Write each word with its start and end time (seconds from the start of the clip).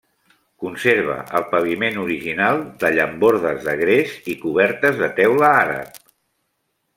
Conserva 0.61 1.17
el 1.39 1.43
paviment 1.51 1.99
original 2.03 2.57
de 2.85 2.91
llambordes 2.95 3.61
de 3.69 3.77
gres 3.83 4.17
i 4.35 4.37
cobertes 4.47 4.99
de 5.03 5.11
teula 5.21 5.53
àrab. 5.61 6.03